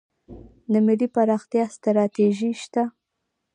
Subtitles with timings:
[0.71, 2.83] د ملي پراختیا ستراتیژي شته؟